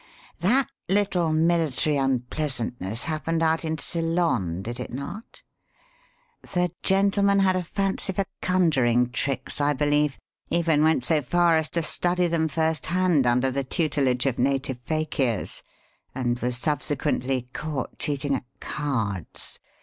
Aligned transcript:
That 0.39 0.67
little 0.89 1.31
military 1.31 1.95
unpleasantness 1.95 3.03
happened 3.03 3.43
out 3.43 3.63
in 3.63 3.77
Ceylon, 3.77 4.63
did 4.63 4.79
it 4.79 4.91
not? 4.91 5.43
The 6.41 6.71
gentleman 6.81 7.37
had 7.37 7.55
a 7.55 7.61
fancy 7.61 8.11
for 8.11 8.25
conjuring 8.41 9.11
tricks, 9.11 9.61
I 9.61 9.73
believe; 9.73 10.17
even 10.49 10.83
went 10.83 11.03
so 11.03 11.21
far 11.21 11.55
as 11.55 11.69
to 11.77 11.83
study 11.83 12.25
them 12.25 12.47
firsthand 12.47 13.27
under 13.27 13.51
the 13.51 13.63
tutelage 13.63 14.25
of 14.25 14.39
native 14.39 14.79
fakirs, 14.85 15.61
and 16.15 16.39
was 16.39 16.57
subsequently 16.57 17.49
caught 17.53 17.99
cheating 17.99 18.33
at 18.33 18.45
cards. 18.59 19.59